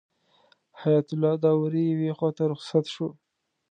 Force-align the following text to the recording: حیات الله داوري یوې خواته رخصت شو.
حیات 0.81 1.07
الله 1.13 1.33
داوري 1.43 1.83
یوې 1.93 2.11
خواته 2.17 2.43
رخصت 2.53 2.85
شو. 2.93 3.07